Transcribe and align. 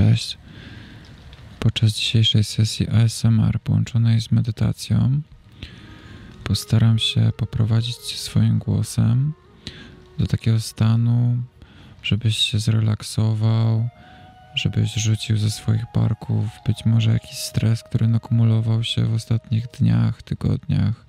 Cześć. 0.00 0.38
Podczas 1.58 1.92
dzisiejszej 1.92 2.44
sesji 2.44 2.88
ASMR 2.88 3.60
połączonej 3.60 4.20
z 4.20 4.32
medytacją 4.32 5.20
postaram 6.44 6.98
się 6.98 7.32
poprowadzić 7.36 7.96
swoim 7.96 8.58
głosem 8.58 9.32
do 10.18 10.26
takiego 10.26 10.60
stanu, 10.60 11.36
żebyś 12.02 12.38
się 12.38 12.58
zrelaksował, 12.58 13.88
żebyś 14.54 14.94
rzucił 14.94 15.36
ze 15.36 15.50
swoich 15.50 15.84
barków 15.94 16.44
być 16.66 16.86
może 16.86 17.12
jakiś 17.12 17.38
stres, 17.38 17.82
który 17.82 18.08
nakumulował 18.08 18.84
się 18.84 19.04
w 19.04 19.14
ostatnich 19.14 19.66
dniach, 19.78 20.22
tygodniach 20.22 21.06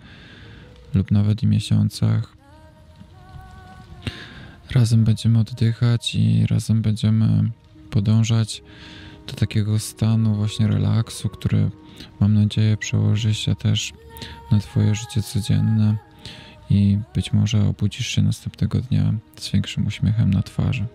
lub 0.93 1.11
nawet 1.11 1.43
i 1.43 1.47
miesiącach. 1.47 2.33
Razem 4.71 5.03
będziemy 5.03 5.39
oddychać 5.39 6.15
i 6.15 6.45
razem 6.47 6.81
będziemy 6.81 7.51
podążać 7.91 8.63
do 9.27 9.33
takiego 9.33 9.79
stanu 9.79 10.35
właśnie 10.35 10.67
relaksu, 10.67 11.29
który 11.29 11.69
mam 12.19 12.33
nadzieję 12.33 12.77
przełoży 12.77 13.33
się 13.33 13.55
też 13.55 13.93
na 14.51 14.59
Twoje 14.59 14.95
życie 14.95 15.21
codzienne 15.21 15.97
i 16.69 16.99
być 17.15 17.33
może 17.33 17.67
obudzisz 17.67 18.07
się 18.07 18.21
następnego 18.21 18.81
dnia 18.81 19.13
z 19.35 19.51
większym 19.51 19.87
uśmiechem 19.87 20.33
na 20.33 20.43
twarzy. 20.43 20.85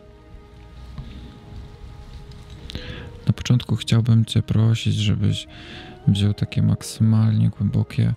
Na 3.26 3.32
początku 3.32 3.76
chciałbym 3.76 4.24
Cię 4.24 4.42
prosić, 4.42 4.94
żebyś 4.94 5.46
wziął 6.08 6.34
takie 6.34 6.62
maksymalnie 6.62 7.50
głębokie 7.50 8.14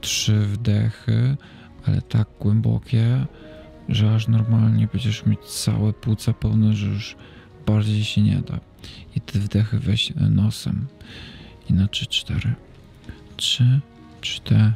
trzy 0.00 0.40
wdechy, 0.40 1.36
ale 1.86 2.02
tak 2.02 2.28
głębokie, 2.40 3.26
że 3.88 4.14
aż 4.14 4.28
normalnie 4.28 4.88
będziesz 4.92 5.26
mieć 5.26 5.40
całe 5.40 5.92
płuca 5.92 6.32
pełne, 6.32 6.72
że 6.72 6.86
już 6.86 7.16
bardziej 7.72 8.04
się 8.04 8.20
nie 8.20 8.36
da. 8.36 8.60
I 9.16 9.20
te 9.20 9.38
wdechy 9.38 9.78
weź 9.78 10.12
nosem. 10.30 10.86
I 11.70 11.72
na 11.72 11.88
trzy, 11.88 12.06
cztery. 12.06 12.54
Trzy, 13.36 13.80
cztery. 14.20 14.72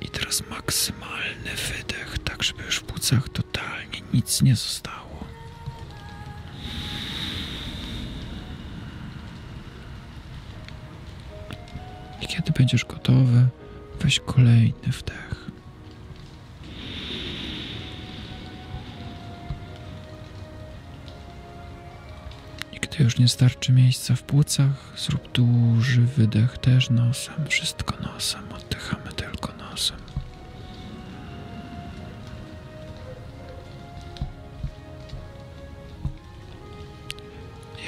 I 0.00 0.08
teraz 0.08 0.42
maksymalny 0.50 1.50
wydech, 1.68 2.18
tak 2.24 2.42
żeby 2.42 2.62
już 2.62 2.76
w 2.76 2.82
płucach 2.84 3.28
totalnie 3.28 4.00
nic 4.14 4.42
nie 4.42 4.56
zostało. 4.56 5.24
I 12.22 12.26
kiedy 12.26 12.52
będziesz 12.52 12.84
gotowy, 12.84 13.48
weź 14.00 14.20
kolejny 14.20 14.72
wdech. 14.86 15.50
I 22.72 22.80
gdy 22.80 23.04
już 23.04 23.18
nie 23.18 23.28
starczy 23.28 23.72
miejsca 23.72 24.14
w 24.14 24.22
płucach, 24.22 24.92
zrób 24.96 25.32
duży 25.32 26.00
wydech 26.02 26.58
też 26.58 26.90
nosem. 26.90 27.46
Wszystko 27.48 27.94
nosem, 28.00 28.42
oddychamy 28.52 29.12
tylko 29.16 29.52
nosem. 29.52 29.96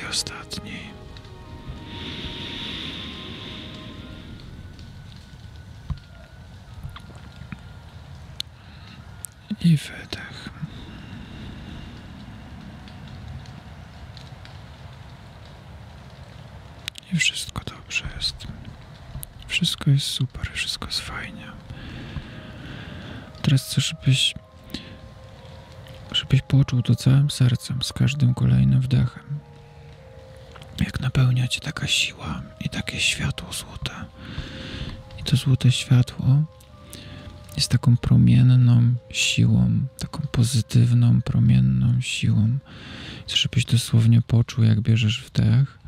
I 0.03 0.11
ostatni. 0.11 0.98
I 9.65 9.77
wydech. 9.77 10.49
I 17.13 17.17
wszystko 17.17 17.63
dobrze 17.65 18.05
jest. 18.17 18.47
Wszystko 19.47 19.91
jest 19.91 20.07
super, 20.07 20.51
wszystko 20.53 20.87
jest 20.87 21.01
fajnie. 21.01 21.47
Teraz 23.43 23.65
chcę, 23.67 23.81
żebyś, 23.81 24.35
żebyś 26.13 26.43
poczuł 26.43 26.83
to 26.83 26.95
całym 26.95 27.31
sercem, 27.31 27.83
z 27.83 27.93
każdym 27.93 28.35
kolejnym 28.35 28.81
wdechem. 28.81 29.39
Jak 30.81 31.01
napełnia 31.01 31.49
cię 31.49 31.61
taka 31.61 31.87
siła 31.87 32.43
i 32.61 32.69
takie 32.69 33.01
światło 33.01 33.53
złote. 33.53 34.05
I 35.19 35.23
to 35.25 35.37
złote 35.37 35.73
światło 35.73 36.27
jest 37.57 37.71
taką 37.71 37.97
promienną 37.97 38.95
siłą, 39.11 39.71
taką 39.99 40.23
pozytywną, 40.33 41.23
promienną 41.23 42.01
siłą. 42.01 42.59
Chcę, 43.27 43.37
żebyś 43.37 43.65
dosłownie 43.65 44.23
poczuł, 44.23 44.65
jak 44.65 44.81
bierzesz 44.81 45.25
wdech, 45.27 45.79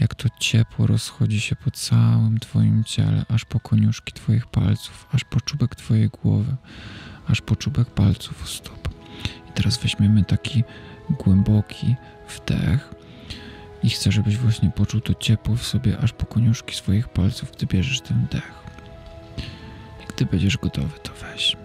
jak 0.00 0.14
to 0.14 0.28
ciepło 0.40 0.86
rozchodzi 0.86 1.40
się 1.40 1.56
po 1.56 1.70
całym 1.70 2.38
Twoim 2.38 2.84
ciele, 2.84 3.24
aż 3.28 3.44
po 3.44 3.60
koniuszki 3.60 4.12
Twoich 4.12 4.46
palców, 4.46 5.06
aż 5.12 5.24
po 5.24 5.40
czubek 5.40 5.74
Twojej 5.74 6.08
głowy, 6.08 6.56
aż 7.26 7.40
po 7.40 7.56
czubek 7.56 7.90
palców 7.90 8.44
u 8.44 8.46
stóp. 8.46 8.88
I 9.48 9.52
teraz 9.54 9.78
weźmiemy 9.78 10.24
taki 10.24 10.64
głęboki 11.10 11.96
wdech 12.36 12.94
i 13.82 13.90
chcę, 13.90 14.12
żebyś 14.12 14.36
właśnie 14.36 14.70
poczuł 14.70 15.00
to 15.00 15.14
ciepło 15.14 15.56
w 15.56 15.66
sobie, 15.66 15.98
aż 15.98 16.12
po 16.12 16.26
koniuszki 16.26 16.74
swoich 16.74 17.08
palców, 17.08 17.52
gdy 17.56 17.66
bierzesz 17.66 18.00
ten 18.00 18.26
wdech. 18.26 18.61
Gdy 20.22 20.30
będziesz 20.30 20.58
gotowy, 20.58 20.98
to 21.02 21.12
weź. 21.12 21.56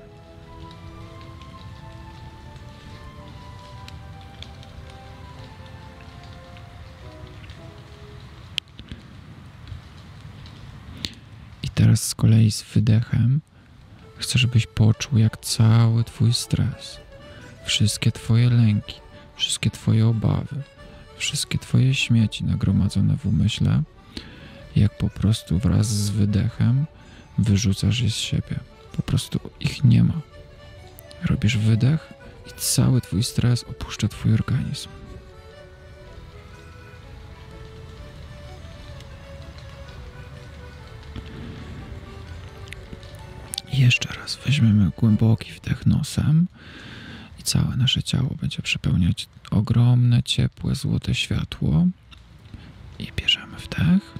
I 11.63 11.69
teraz 11.69 12.03
z 12.03 12.15
kolei 12.15 12.51
z 12.51 12.63
wydechem 12.63 13.41
chcę, 14.17 14.39
żebyś 14.39 14.67
poczuł, 14.67 15.19
jak 15.19 15.37
cały 15.37 16.03
Twój 16.03 16.33
stres, 16.33 16.99
wszystkie 17.65 18.11
Twoje 18.11 18.49
lęki, 18.49 18.95
wszystkie 19.35 19.69
Twoje 19.69 20.07
obawy, 20.07 20.61
wszystkie 21.17 21.57
Twoje 21.57 21.95
śmieci 21.95 22.43
nagromadzone 22.45 23.17
w 23.17 23.25
umyśle, 23.25 23.83
jak 24.75 24.97
po 24.97 25.09
prostu 25.09 25.59
wraz 25.59 25.87
z 25.87 26.09
wydechem 26.09 26.85
wyrzucasz 27.37 27.99
je 27.99 28.11
z 28.11 28.15
siebie. 28.15 28.59
Po 28.95 29.01
prostu 29.01 29.39
ich 29.59 29.83
nie 29.83 30.03
ma. 30.03 30.21
Robisz 31.25 31.57
wydech 31.57 32.13
i 32.47 32.59
cały 32.59 33.01
Twój 33.01 33.23
stres 33.23 33.63
opuszcza 33.63 34.07
Twój 34.07 34.33
organizm. 34.33 34.89
Jeszcze 43.73 44.13
raz 44.13 44.39
weźmiemy 44.45 44.91
głęboki 44.97 45.51
wdech 45.51 45.85
nosem 45.85 46.47
i 47.39 47.43
całe 47.43 47.77
nasze 47.77 48.03
ciało 48.03 48.35
będzie 48.41 48.61
przepełniać 48.61 49.27
ogromne, 49.51 50.23
ciepłe, 50.23 50.75
złote 50.75 51.15
światło. 51.15 51.87
I 52.99 53.07
bierzemy 53.15 53.57
wdech. 53.57 54.13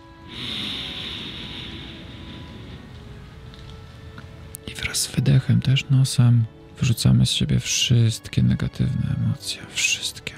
I 4.68 4.76
wraz 4.76 4.98
z 4.98 5.08
wydechem 5.08 5.62
też 5.62 5.90
nosem 5.90 6.46
wyrzucamy 6.80 7.26
z 7.26 7.32
siebie 7.32 7.60
wszystkie 7.60 8.44
negatywne 8.44 9.16
emocje. 9.18 9.62
Wszystkie. 9.74 10.34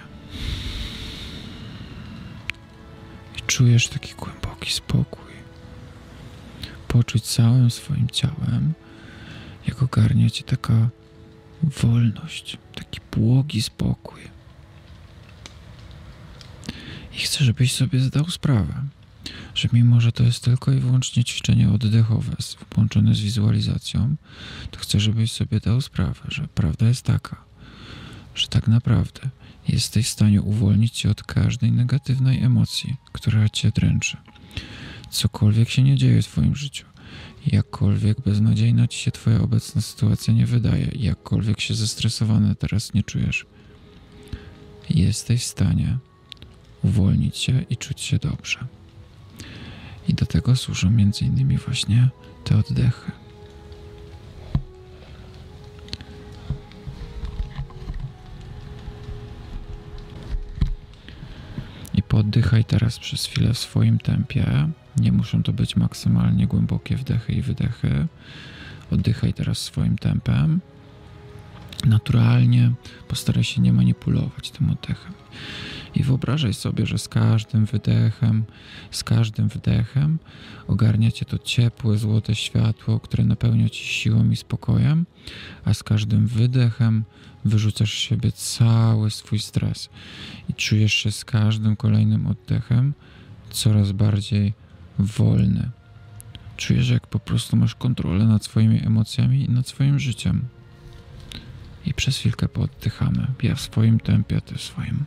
I 3.37 3.41
czujesz 3.41 3.87
taki 3.87 4.13
głęboki 4.13 4.73
spokój. 4.73 5.29
Poczuć 6.87 7.23
całym 7.23 7.71
swoim 7.71 8.07
ciałem, 8.09 8.73
jak 9.67 9.83
ogarnia 9.83 10.29
cię 10.29 10.43
taka 10.43 10.89
wolność, 11.63 12.57
taki 12.75 12.99
błogi 13.11 13.61
spokój. 13.61 14.21
I 17.13 17.17
chcę, 17.17 17.43
żebyś 17.43 17.73
sobie 17.73 17.99
zdał 17.99 18.29
sprawę, 18.29 18.73
że 19.55 19.69
mimo, 19.73 20.01
że 20.01 20.11
to 20.11 20.23
jest 20.23 20.43
tylko 20.43 20.71
i 20.71 20.79
wyłącznie 20.79 21.23
ćwiczenie 21.23 21.69
oddechowe 21.71 22.35
połączone 22.69 23.15
z 23.15 23.19
wizualizacją, 23.19 24.15
to 24.71 24.79
chcę, 24.79 24.99
żebyś 24.99 25.31
sobie 25.31 25.59
dał 25.59 25.81
sprawę, 25.81 26.21
że 26.27 26.47
prawda 26.47 26.87
jest 26.87 27.05
taka, 27.05 27.43
że 28.35 28.47
tak 28.47 28.67
naprawdę 28.67 29.21
jesteś 29.67 30.07
w 30.07 30.09
stanie 30.09 30.41
uwolnić 30.41 30.97
się 30.97 31.09
od 31.09 31.23
każdej 31.23 31.71
negatywnej 31.71 32.43
emocji, 32.43 32.95
która 33.11 33.49
cię 33.49 33.71
dręczy. 33.71 34.17
Cokolwiek 35.09 35.69
się 35.69 35.83
nie 35.83 35.95
dzieje 35.95 36.21
w 36.21 36.25
twoim 36.27 36.55
życiu, 36.55 36.85
jakkolwiek 37.47 38.21
beznadziejna 38.21 38.87
ci 38.87 38.99
się 38.99 39.11
twoja 39.11 39.41
obecna 39.41 39.81
sytuacja 39.81 40.33
nie 40.33 40.45
wydaje, 40.45 40.91
jakkolwiek 40.95 41.61
się 41.61 41.73
zestresowany 41.73 42.55
teraz 42.55 42.93
nie 42.93 43.03
czujesz, 43.03 43.45
jesteś 44.89 45.41
w 45.41 45.47
stanie 45.47 45.97
uwolnić 46.83 47.37
się 47.37 47.65
i 47.69 47.77
czuć 47.77 48.01
się 48.01 48.17
dobrze. 48.17 48.78
I 50.09 50.13
do 50.13 50.25
tego 50.25 50.55
służą 50.55 50.89
między 50.89 51.25
innymi 51.25 51.57
właśnie 51.57 52.09
te 52.43 52.57
oddechy. 52.57 53.11
I 61.93 62.03
poddychaj 62.03 62.65
teraz 62.65 62.99
przez 62.99 63.25
chwilę 63.25 63.53
w 63.53 63.57
swoim 63.57 63.99
tempie. 63.99 64.69
Nie 64.97 65.11
muszą 65.11 65.43
to 65.43 65.53
być 65.53 65.75
maksymalnie 65.75 66.47
głębokie 66.47 66.97
wdechy 66.97 67.33
i 67.33 67.41
wydechy. 67.41 68.07
Oddychaj 68.91 69.33
teraz 69.33 69.57
swoim 69.57 69.97
tempem. 69.97 70.61
Naturalnie 71.85 72.71
postaraj 73.07 73.43
się 73.43 73.61
nie 73.61 73.73
manipulować 73.73 74.51
tym 74.51 74.69
oddechem. 74.69 75.13
I 75.99 76.03
wyobrażaj 76.03 76.53
sobie, 76.53 76.85
że 76.85 76.97
z 76.97 77.07
każdym 77.07 77.65
wydechem, 77.65 78.43
z 78.91 79.03
każdym 79.03 79.49
wdechem 79.49 80.19
ogarnia 80.67 81.11
cię 81.11 81.25
to 81.25 81.37
ciepłe, 81.37 81.97
złote 81.97 82.35
światło, 82.35 82.99
które 82.99 83.23
napełnia 83.25 83.69
ci 83.69 83.85
siłą 83.85 84.29
i 84.29 84.35
spokojem, 84.35 85.05
a 85.65 85.73
z 85.73 85.83
każdym 85.83 86.27
wydechem 86.27 87.03
wyrzucasz 87.45 87.93
z 87.93 87.97
siebie 87.97 88.31
cały 88.31 89.11
swój 89.11 89.39
stres 89.39 89.89
i 90.49 90.53
czujesz 90.53 90.93
się 90.93 91.11
z 91.11 91.25
każdym 91.25 91.75
kolejnym 91.75 92.27
oddechem 92.27 92.93
coraz 93.49 93.91
bardziej 93.91 94.53
wolny. 94.99 95.69
Czujesz, 96.57 96.89
jak 96.89 97.07
po 97.07 97.19
prostu 97.19 97.57
masz 97.57 97.75
kontrolę 97.75 98.25
nad 98.25 98.45
swoimi 98.45 98.85
emocjami 98.85 99.45
i 99.45 99.49
nad 99.49 99.67
swoim 99.67 99.99
życiem. 99.99 100.45
I 101.85 101.93
przez 101.93 102.17
chwilkę 102.17 102.49
pooddychamy. 102.49 103.27
Ja 103.43 103.55
w 103.55 103.61
swoim 103.61 103.99
tempie, 103.99 104.41
ty 104.41 104.55
w 104.55 104.61
swoim. 104.61 105.05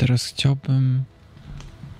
Teraz 0.00 0.26
chciałbym, 0.26 1.04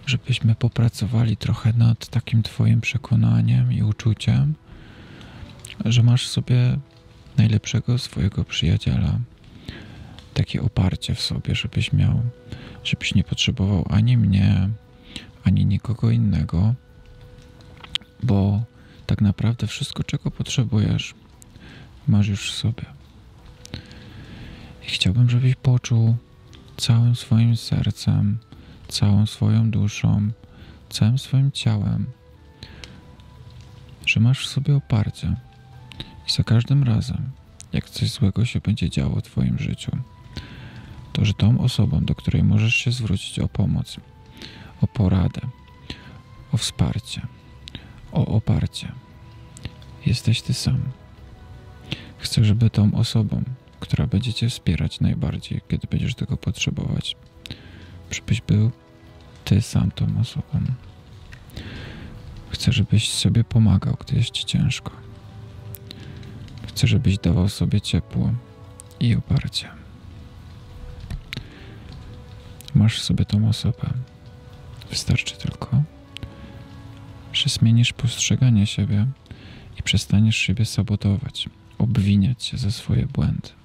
żebyśmy 0.06 0.54
popracowali 0.54 1.36
trochę 1.36 1.72
nad 1.72 2.08
takim 2.08 2.42
Twoim 2.42 2.80
przekonaniem 2.80 3.72
i 3.72 3.82
uczuciem, 3.82 4.54
że 5.84 6.02
masz 6.02 6.28
sobie 6.28 6.78
najlepszego 7.36 7.98
swojego 7.98 8.44
przyjaciela. 8.44 9.18
Takie 10.34 10.62
oparcie 10.62 11.14
w 11.14 11.20
sobie, 11.20 11.54
żebyś 11.54 11.92
miał, 11.92 12.22
żebyś 12.84 13.14
nie 13.14 13.24
potrzebował 13.24 13.86
ani 13.90 14.16
mnie, 14.16 14.68
ani 15.44 15.66
nikogo 15.66 16.10
innego, 16.10 16.74
bo 18.22 18.62
tak 19.06 19.20
naprawdę 19.20 19.66
wszystko, 19.66 20.04
czego 20.04 20.30
potrzebujesz, 20.30 21.14
masz 22.08 22.28
już 22.28 22.52
w 22.52 22.54
sobie. 22.54 22.84
I 24.82 24.86
chciałbym, 24.86 25.30
żebyś 25.30 25.54
poczuł, 25.54 26.16
całym 26.80 27.16
swoim 27.16 27.56
sercem, 27.56 28.38
całą 28.88 29.26
swoją 29.26 29.70
duszą, 29.70 30.30
całym 30.90 31.18
swoim 31.18 31.52
ciałem, 31.52 32.06
że 34.06 34.20
masz 34.20 34.46
w 34.46 34.50
sobie 34.50 34.76
oparcie 34.76 35.36
i 36.28 36.30
za 36.30 36.44
każdym 36.44 36.82
razem, 36.82 37.30
jak 37.72 37.90
coś 37.90 38.10
złego 38.10 38.44
się 38.44 38.60
będzie 38.60 38.90
działo 38.90 39.16
w 39.16 39.22
Twoim 39.22 39.58
życiu, 39.58 39.92
to 41.12 41.24
że 41.24 41.34
tą 41.34 41.60
osobą, 41.60 42.04
do 42.04 42.14
której 42.14 42.44
możesz 42.44 42.74
się 42.74 42.92
zwrócić 42.92 43.38
o 43.38 43.48
pomoc, 43.48 43.96
o 44.80 44.86
poradę, 44.86 45.40
o 46.52 46.56
wsparcie, 46.56 47.26
o 48.12 48.26
oparcie, 48.26 48.92
jesteś 50.06 50.42
Ty 50.42 50.54
sam. 50.54 50.80
Chcę, 52.18 52.44
żeby 52.44 52.70
tą 52.70 52.94
osobą, 52.94 53.42
która 53.80 54.06
będzie 54.06 54.32
Cię 54.32 54.48
wspierać 54.48 55.00
najbardziej, 55.00 55.60
kiedy 55.68 55.86
będziesz 55.90 56.14
tego 56.14 56.36
potrzebować. 56.36 57.16
Żebyś 58.10 58.40
był 58.40 58.70
Ty 59.44 59.62
sam 59.62 59.90
tą 59.90 60.20
osobą. 60.20 60.60
Chcę, 62.50 62.72
żebyś 62.72 63.10
sobie 63.10 63.44
pomagał, 63.44 63.96
gdy 64.00 64.16
jest 64.16 64.30
Ci 64.30 64.44
ciężko. 64.44 64.92
Chcę, 66.68 66.86
żebyś 66.86 67.18
dawał 67.18 67.48
sobie 67.48 67.80
ciepło 67.80 68.32
i 69.00 69.14
oparcie. 69.14 69.68
Masz 72.74 73.00
sobie 73.00 73.24
tą 73.24 73.48
osobę. 73.48 73.90
Wystarczy 74.90 75.36
tylko, 75.36 75.82
że 77.32 77.50
zmienisz 77.50 77.92
postrzeganie 77.92 78.66
siebie 78.66 79.06
i 79.78 79.82
przestaniesz 79.82 80.36
siebie 80.36 80.64
sabotować, 80.64 81.48
obwiniać 81.78 82.44
się 82.44 82.58
za 82.58 82.70
swoje 82.70 83.06
błędy. 83.06 83.59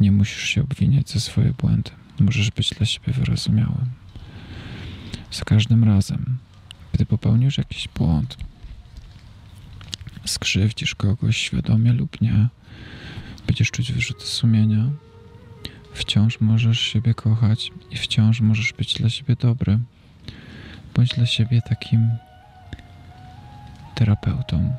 Nie 0.00 0.12
musisz 0.12 0.42
się 0.42 0.62
obwiniać 0.62 1.10
za 1.10 1.20
swoje 1.20 1.52
błędy. 1.52 1.90
Możesz 2.20 2.50
być 2.50 2.70
dla 2.70 2.86
siebie 2.86 3.12
wyrozumiałym. 3.12 3.86
Za 5.32 5.44
każdym 5.44 5.84
razem, 5.84 6.38
gdy 6.92 7.06
popełnisz 7.06 7.58
jakiś 7.58 7.88
błąd, 7.88 8.36
skrzywdzisz 10.24 10.94
kogoś 10.94 11.36
świadomie 11.36 11.92
lub 11.92 12.20
nie, 12.20 12.48
będziesz 13.46 13.70
czuć 13.70 13.92
wyrzuty 13.92 14.26
sumienia, 14.26 14.90
wciąż 15.92 16.40
możesz 16.40 16.80
siebie 16.80 17.14
kochać 17.14 17.70
i 17.90 17.96
wciąż 17.96 18.40
możesz 18.40 18.72
być 18.72 18.94
dla 18.94 19.10
siebie 19.10 19.36
dobry. 19.36 19.78
Bądź 20.94 21.10
dla 21.10 21.26
siebie 21.26 21.62
takim 21.62 22.10
terapeutą, 23.94 24.76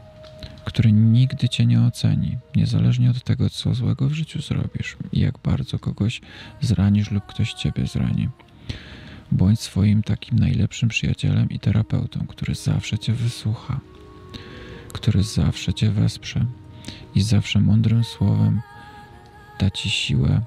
który 0.70 0.92
nigdy 0.92 1.50
cię 1.50 1.66
nie 1.66 1.82
oceni, 1.82 2.38
niezależnie 2.56 3.10
od 3.10 3.24
tego, 3.24 3.50
co 3.50 3.74
złego 3.74 4.10
w 4.10 4.14
życiu 4.14 4.42
zrobisz 4.42 4.98
i 5.12 5.20
jak 5.20 5.38
bardzo 5.38 5.80
kogoś 5.80 6.22
zranisz 6.62 7.12
lub 7.12 7.26
ktoś 7.26 7.54
ciebie 7.54 7.88
zrani. 7.88 8.30
Bądź 9.32 9.60
swoim 9.60 10.04
takim 10.04 10.40
najlepszym 10.40 10.90
przyjacielem 10.90 11.50
i 11.50 11.60
terapeutą, 11.60 12.26
który 12.28 12.56
zawsze 12.56 12.98
cię 13.00 13.14
wysłucha, 13.14 13.80
który 14.94 15.24
zawsze 15.24 15.74
cię 15.74 15.92
wesprze 15.92 16.46
i 17.16 17.22
zawsze 17.22 17.60
mądrym 17.60 18.04
słowem 18.04 18.62
da 19.60 19.70
ci 19.70 19.90
siłę 19.90 20.42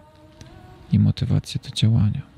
i 0.93 0.99
motywację 0.99 1.61
do 1.65 1.71
działania 1.71 2.32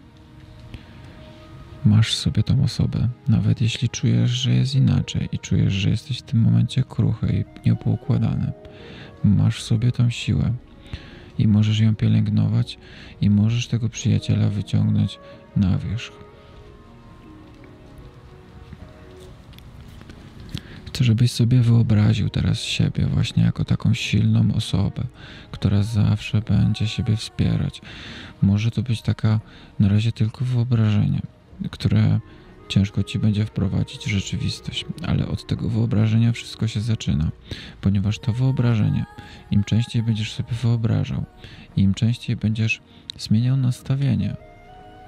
masz 1.84 2.14
sobie 2.14 2.42
tą 2.42 2.62
osobę, 2.62 3.08
nawet 3.28 3.60
jeśli 3.60 3.88
czujesz, 3.88 4.30
że 4.30 4.54
jest 4.54 4.74
inaczej 4.74 5.28
i 5.32 5.38
czujesz, 5.38 5.72
że 5.72 5.90
jesteś 5.90 6.18
w 6.18 6.22
tym 6.22 6.40
momencie 6.40 6.82
kruchy 6.82 7.44
i 7.64 7.68
niepoukładany. 7.68 8.52
Masz 9.24 9.62
sobie 9.62 9.92
tą 9.92 10.10
siłę 10.10 10.52
i 11.38 11.48
możesz 11.48 11.80
ją 11.80 11.96
pielęgnować 11.96 12.78
i 13.20 13.30
możesz 13.30 13.68
tego 13.68 13.88
przyjaciela 13.88 14.48
wyciągnąć 14.48 15.18
na 15.56 15.78
wierzch. 15.78 16.12
Chcę, 20.86 21.04
żebyś 21.04 21.30
sobie 21.30 21.60
wyobraził 21.60 22.28
teraz 22.28 22.60
siebie 22.60 23.06
właśnie 23.06 23.42
jako 23.42 23.64
taką 23.64 23.94
silną 23.94 24.54
osobę, 24.54 25.02
która 25.50 25.82
zawsze 25.82 26.40
będzie 26.40 26.88
siebie 26.88 27.16
wspierać. 27.16 27.80
Może 28.42 28.70
to 28.70 28.82
być 28.82 29.02
taka 29.02 29.40
na 29.78 29.88
razie 29.88 30.12
tylko 30.12 30.44
wyobrażenie 30.44 31.20
które 31.70 32.20
ciężko 32.68 33.02
ci 33.02 33.18
będzie 33.18 33.46
wprowadzić 33.46 34.04
rzeczywistość, 34.04 34.84
ale 35.06 35.28
od 35.28 35.46
tego 35.46 35.68
wyobrażenia 35.68 36.32
wszystko 36.32 36.68
się 36.68 36.80
zaczyna, 36.80 37.30
ponieważ 37.80 38.18
to 38.18 38.32
wyobrażenie, 38.32 39.04
im 39.50 39.64
częściej 39.64 40.02
będziesz 40.02 40.32
sobie 40.32 40.52
wyobrażał, 40.62 41.24
im 41.76 41.94
częściej 41.94 42.36
będziesz 42.36 42.80
zmieniał 43.18 43.56
nastawienie, 43.56 44.36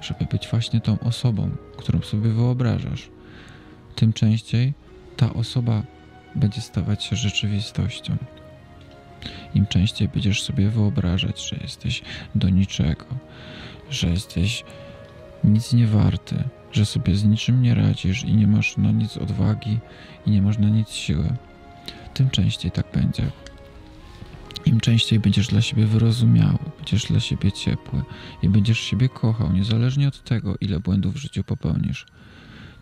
żeby 0.01 0.25
być 0.25 0.47
właśnie 0.47 0.81
tą 0.81 0.99
osobą, 0.99 1.49
którą 1.77 2.01
sobie 2.01 2.29
wyobrażasz, 2.29 3.09
tym 3.95 4.13
częściej 4.13 4.73
ta 5.17 5.33
osoba 5.33 5.83
będzie 6.35 6.61
stawać 6.61 7.03
się 7.03 7.15
rzeczywistością. 7.15 8.17
Im 9.55 9.67
częściej 9.67 10.07
będziesz 10.07 10.43
sobie 10.43 10.69
wyobrażać, 10.69 11.49
że 11.49 11.57
jesteś 11.61 12.01
do 12.35 12.49
niczego, 12.49 13.05
że 13.89 14.09
jesteś 14.09 14.63
nic 15.43 15.73
nie 15.73 15.87
warty, 15.87 16.43
że 16.71 16.85
sobie 16.85 17.15
z 17.15 17.23
niczym 17.23 17.61
nie 17.61 17.75
radzisz 17.75 18.23
i 18.23 18.33
nie 18.33 18.47
masz 18.47 18.77
na 18.77 18.91
nic 18.91 19.17
odwagi 19.17 19.79
i 20.25 20.31
nie 20.31 20.41
masz 20.41 20.57
na 20.57 20.69
nic 20.69 20.89
siły, 20.89 21.35
tym 22.13 22.29
częściej 22.29 22.71
tak 22.71 22.91
będzie. 22.93 23.31
Im 24.65 24.79
częściej 24.79 25.19
będziesz 25.19 25.47
dla 25.47 25.61
siebie 25.61 25.85
wyrozumiały, 25.85 26.59
będziesz 26.77 27.05
dla 27.05 27.19
siebie 27.19 27.51
ciepły 27.51 28.03
i 28.43 28.49
będziesz 28.49 28.79
siebie 28.79 29.09
kochał, 29.09 29.53
niezależnie 29.53 30.07
od 30.07 30.23
tego, 30.23 30.55
ile 30.61 30.79
błędów 30.79 31.13
w 31.13 31.17
życiu 31.17 31.43
popełnisz, 31.43 32.05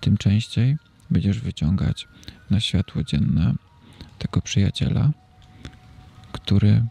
tym 0.01 0.17
częściej 0.17 0.77
będziesz 1.09 1.39
wyciągać 1.39 2.07
na 2.49 2.59
światło 2.59 3.03
dzienne 3.03 3.53
tego 4.19 4.41
przyjaciela, 4.41 5.11
który 6.31 6.85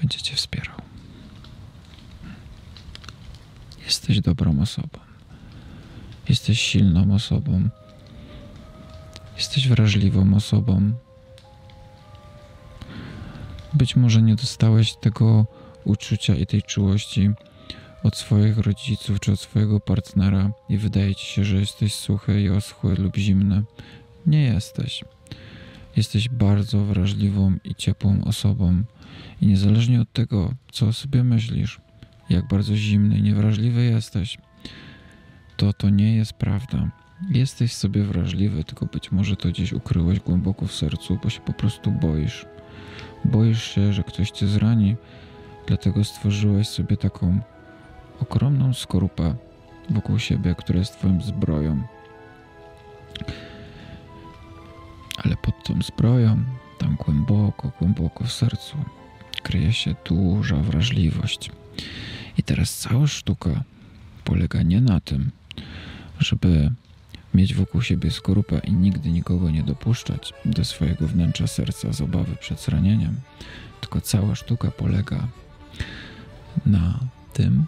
będzie 0.00 0.18
cię 0.18 0.36
wspierał. 0.36 0.76
Jesteś 3.86 4.20
dobrą 4.20 4.60
osobą. 4.60 4.98
Jesteś 6.28 6.60
silną 6.60 7.14
osobą. 7.14 7.68
Jesteś 9.36 9.68
wrażliwą 9.68 10.34
osobą. 10.34 10.92
Być 13.74 13.96
może 13.96 14.22
nie 14.22 14.36
dostałeś 14.36 14.94
tego 14.94 15.46
uczucia 15.84 16.34
i 16.34 16.46
tej 16.46 16.62
czułości 16.62 17.30
od 18.02 18.16
swoich 18.16 18.58
rodziców 18.58 19.20
czy 19.20 19.32
od 19.32 19.40
swojego 19.40 19.80
partnera 19.80 20.50
i 20.68 20.78
wydaje 20.78 21.14
ci 21.14 21.26
się, 21.26 21.44
że 21.44 21.56
jesteś 21.56 21.94
suchy 21.94 22.42
i 22.42 22.50
oschły 22.50 22.94
lub 22.94 23.16
zimny. 23.16 23.62
Nie 24.26 24.42
jesteś. 24.42 25.04
Jesteś 25.96 26.28
bardzo 26.28 26.84
wrażliwą 26.84 27.56
i 27.64 27.74
ciepłą 27.74 28.24
osobą 28.24 28.82
i 29.40 29.46
niezależnie 29.46 30.00
od 30.00 30.12
tego, 30.12 30.54
co 30.72 30.86
o 30.86 30.92
sobie 30.92 31.24
myślisz, 31.24 31.80
jak 32.30 32.48
bardzo 32.48 32.76
zimny 32.76 33.18
i 33.18 33.22
niewrażliwy 33.22 33.84
jesteś, 33.84 34.38
to 35.56 35.72
to 35.72 35.90
nie 35.90 36.16
jest 36.16 36.32
prawda. 36.32 36.88
Jesteś 37.30 37.72
sobie 37.72 38.02
wrażliwy, 38.02 38.64
tylko 38.64 38.86
być 38.86 39.12
może 39.12 39.36
to 39.36 39.48
gdzieś 39.48 39.72
ukryłeś 39.72 40.20
głęboko 40.20 40.66
w 40.66 40.72
sercu, 40.72 41.18
bo 41.22 41.30
się 41.30 41.40
po 41.40 41.52
prostu 41.52 41.90
boisz. 41.90 42.46
Boisz 43.24 43.64
się, 43.64 43.92
że 43.92 44.02
ktoś 44.02 44.30
cię 44.30 44.46
zrani, 44.46 44.96
dlatego 45.66 46.04
stworzyłeś 46.04 46.68
sobie 46.68 46.96
taką 46.96 47.40
ogromną 48.20 48.74
skorupę 48.74 49.34
wokół 49.90 50.18
siebie, 50.18 50.54
która 50.58 50.78
jest 50.78 50.98
twoją 50.98 51.20
zbroją. 51.22 51.82
Ale 55.24 55.36
pod 55.36 55.64
tą 55.64 55.82
zbroją, 55.82 56.44
tam 56.78 56.96
głęboko, 56.96 57.70
głęboko 57.78 58.24
w 58.24 58.32
sercu, 58.32 58.76
kryje 59.42 59.72
się 59.72 59.94
duża 60.04 60.56
wrażliwość. 60.56 61.50
I 62.38 62.42
teraz 62.42 62.78
cała 62.78 63.06
sztuka 63.06 63.62
polega 64.24 64.62
nie 64.62 64.80
na 64.80 65.00
tym, 65.00 65.30
żeby 66.18 66.70
mieć 67.34 67.54
wokół 67.54 67.82
siebie 67.82 68.10
skorupę 68.10 68.60
i 68.64 68.72
nigdy 68.72 69.10
nikogo 69.10 69.50
nie 69.50 69.62
dopuszczać 69.62 70.32
do 70.44 70.64
swojego 70.64 71.08
wnętrza 71.08 71.46
serca 71.46 71.92
z 71.92 72.00
obawy 72.00 72.36
przed 72.36 72.60
zranieniem, 72.60 73.20
tylko 73.80 74.00
cała 74.00 74.34
sztuka 74.34 74.70
polega 74.70 75.28
na 76.66 76.98
tym, 77.32 77.64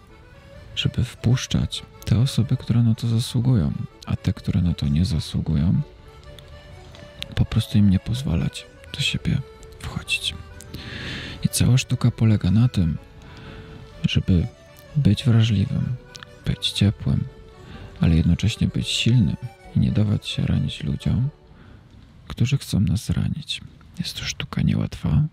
żeby 0.75 1.03
wpuszczać 1.03 1.83
te 2.05 2.19
osoby, 2.19 2.57
które 2.57 2.83
na 2.83 2.95
to 2.95 3.07
zasługują, 3.07 3.71
a 4.05 4.15
te, 4.15 4.33
które 4.33 4.61
na 4.61 4.73
to 4.73 4.87
nie 4.87 5.05
zasługują, 5.05 5.81
po 7.35 7.45
prostu 7.45 7.77
im 7.77 7.89
nie 7.89 7.99
pozwalać 7.99 8.65
do 8.93 8.99
siebie 8.99 9.37
wchodzić. 9.79 10.35
I 11.43 11.49
cała 11.49 11.77
sztuka 11.77 12.11
polega 12.11 12.51
na 12.51 12.67
tym, 12.67 12.97
żeby 14.09 14.47
być 14.95 15.23
wrażliwym, 15.23 15.95
być 16.45 16.69
ciepłym, 16.69 17.23
ale 17.99 18.15
jednocześnie 18.15 18.67
być 18.67 18.87
silnym 18.87 19.35
i 19.75 19.79
nie 19.79 19.91
dawać 19.91 20.27
się 20.27 20.45
ranić 20.45 20.83
ludziom, 20.83 21.29
którzy 22.27 22.57
chcą 22.57 22.79
nas 22.79 23.05
zranić. 23.05 23.61
Jest 23.99 24.17
to 24.17 24.23
sztuka 24.23 24.61
niełatwa, 24.61 25.23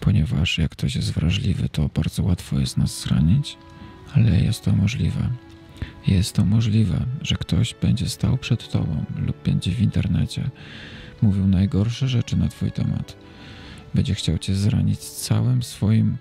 ponieważ 0.00 0.58
jak 0.58 0.70
ktoś 0.70 0.96
jest 0.96 1.12
wrażliwy, 1.12 1.68
to 1.68 1.90
bardzo 1.94 2.22
łatwo 2.22 2.58
jest 2.58 2.76
nas 2.76 3.00
zranić, 3.00 3.56
ale 4.14 4.40
jest 4.40 4.64
to 4.64 4.72
możliwe. 4.72 5.28
Jest 6.06 6.32
to 6.32 6.44
możliwe, 6.44 7.06
że 7.22 7.36
ktoś 7.36 7.74
będzie 7.74 8.08
stał 8.08 8.38
przed 8.38 8.70
tobą 8.70 9.04
lub 9.16 9.42
będzie 9.42 9.70
w 9.70 9.80
internecie 9.80 10.50
mówił 11.22 11.46
najgorsze 11.46 12.08
rzeczy 12.08 12.36
na 12.36 12.48
twój 12.48 12.72
temat. 12.72 13.16
Będzie 13.94 14.14
chciał 14.14 14.38
cię 14.38 14.54
zranić 14.54 14.98
całym 14.98 15.62
swoim, 15.62 16.16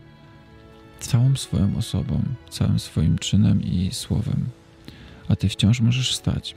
całą 1.06 1.36
swoją 1.36 1.78
osobą, 1.78 2.24
całym 2.50 2.80
swoim 2.80 3.18
czynem 3.18 3.64
i 3.64 3.90
słowem. 3.92 4.46
A 5.28 5.36
ty 5.36 5.50
wciąż 5.50 5.82
możesz 5.82 6.16
stać 6.16 6.56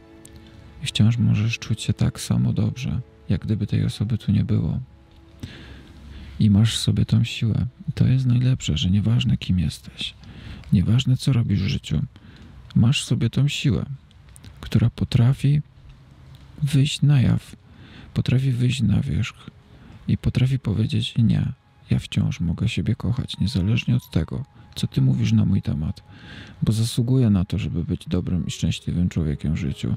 i 0.83 0.87
wciąż 0.87 1.17
możesz 1.17 1.59
czuć 1.59 1.83
się 1.83 1.93
tak 1.93 2.21
samo 2.21 2.52
dobrze, 2.52 3.00
jak 3.28 3.40
gdyby 3.40 3.67
tej 3.67 3.85
osoby 3.85 4.19
tu 4.19 4.33
nie 4.33 4.45
było. 4.45 4.81
I 6.40 6.50
masz 6.50 6.78
sobie 6.78 7.05
tą 7.05 7.25
siłę. 7.25 7.67
I 7.88 7.93
to 7.93 8.07
jest 8.07 8.26
najlepsze, 8.26 8.78
że 8.78 8.90
nieważne 8.90 9.37
kim 9.37 9.59
jesteś, 9.59 10.14
nieważne 10.73 11.17
co 11.17 11.33
robisz 11.33 11.62
w 11.62 11.67
życiu, 11.67 12.02
masz 12.75 13.05
sobie 13.05 13.31
tą 13.31 13.49
siłę, 13.49 13.85
która 14.61 14.90
potrafi 14.90 15.62
wyjść 16.62 17.02
na 17.02 17.21
jaw, 17.21 17.57
potrafi 18.14 18.52
wyjść 18.52 18.83
na 18.83 19.00
wierzch 19.00 19.50
i 20.09 20.19
potrafi 20.19 20.59
powiedzieć: 20.59 21.14
Nie, 21.19 21.52
ja 21.90 21.99
wciąż 21.99 22.40
mogę 22.40 22.68
siebie 22.68 22.95
kochać, 22.95 23.38
niezależnie 23.40 23.97
od 23.97 24.11
tego, 24.11 24.45
co 24.75 24.87
ty 24.87 25.00
mówisz 25.00 25.33
na 25.33 25.45
mój 25.45 25.62
temat, 25.62 26.02
bo 26.62 26.73
zasługuję 26.73 27.30
na 27.30 27.45
to, 27.45 27.59
żeby 27.59 27.85
być 27.85 28.09
dobrym 28.09 28.47
i 28.47 28.50
szczęśliwym 28.50 29.09
człowiekiem 29.09 29.54
w 29.54 29.57
życiu. 29.57 29.95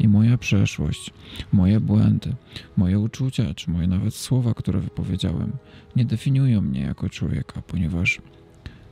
I 0.00 0.08
moja 0.08 0.38
przeszłość, 0.38 1.10
moje 1.52 1.80
błędy, 1.80 2.34
moje 2.76 2.98
uczucia, 2.98 3.54
czy 3.54 3.70
moje 3.70 3.86
nawet 3.88 4.14
słowa, 4.14 4.54
które 4.54 4.80
wypowiedziałem, 4.80 5.52
nie 5.96 6.04
definiują 6.04 6.60
mnie 6.60 6.80
jako 6.80 7.08
człowieka, 7.08 7.62
ponieważ 7.62 8.20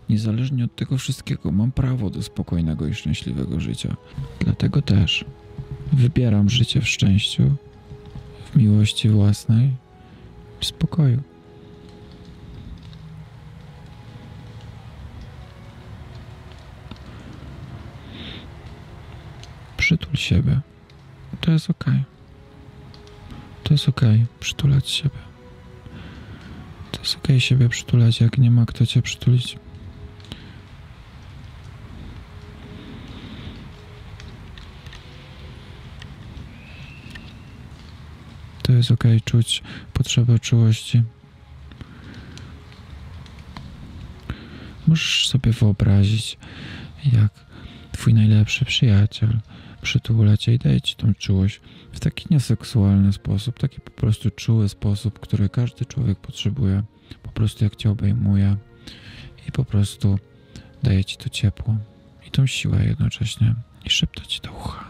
niezależnie 0.09 0.65
od 0.65 0.77
tego 0.77 0.99
wszystkiego 0.99 1.53
mam 1.53 1.73
prawo 1.73 2.11
do 2.11 2.23
spokojnego 2.23 2.87
i 2.87 2.95
szczęśliwego 2.95 3.61
życia. 3.61 3.97
Dlatego 4.41 4.83
też 4.83 5.25
wybieram 5.93 6.51
życie 6.51 6.81
w 6.81 6.89
szczęściu, 6.89 7.57
w 8.53 8.57
miłości 8.57 9.09
własnej, 9.09 9.71
w 10.61 10.67
spokoju. 10.67 11.23
Siebie. 20.17 20.61
To 21.41 21.51
jest 21.51 21.71
ok. 21.71 21.85
To 23.65 23.75
jest 23.75 23.89
ok, 23.89 24.01
przytulać 24.41 24.91
siebie. 24.91 25.19
To 26.93 26.99
jest 27.01 27.17
ok 27.17 27.29
siebie 27.39 27.69
przytulać, 27.69 28.21
jak 28.21 28.39
nie 28.39 28.51
ma 28.51 28.67
kto 28.67 28.87
cię 28.87 29.03
przytulić. 29.03 29.59
To 38.63 38.73
jest 38.73 38.91
ok 38.91 39.05
czuć 39.25 39.63
potrzebę 39.93 40.39
czułości. 40.39 41.03
Możesz 44.87 45.29
sobie 45.29 45.53
wyobrazić, 45.53 46.39
jak 47.13 47.33
twój 47.93 48.15
najlepszy 48.15 48.65
przyjaciel 48.65 49.39
przytulę 49.83 50.39
cię 50.39 50.55
i 50.55 50.59
daję 50.59 50.81
ci 50.81 50.97
tą 50.97 51.15
czułość 51.15 51.61
w 51.93 52.01
taki 52.01 52.27
nieseksualny 52.31 53.13
sposób, 53.13 53.59
taki 53.59 53.81
po 53.81 53.91
prostu 53.91 54.31
czuły 54.31 54.69
sposób, 54.69 55.21
który 55.21 55.49
każdy 55.49 55.85
człowiek 55.85 56.19
potrzebuje. 56.19 56.83
Po 57.23 57.31
prostu 57.31 57.65
jak 57.65 57.77
cię 57.77 57.91
obejmuje 57.91 58.57
i 59.49 59.53
po 59.53 59.65
prostu 59.65 60.19
daje 60.83 61.05
ci 61.05 61.17
to 61.17 61.29
ciepło 61.29 61.77
i 62.27 62.31
tą 62.31 62.47
siłę 62.47 62.85
jednocześnie 62.85 63.55
i 63.85 63.91
szepta 63.91 64.25
ci 64.25 64.41
do 64.41 64.53
ucha, 64.53 64.85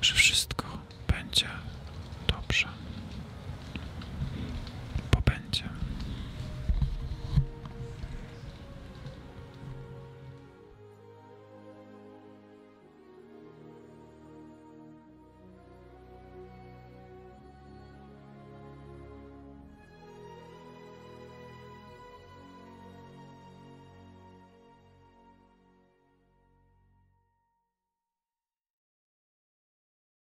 że 0.00 0.14
wszystko 0.14 0.73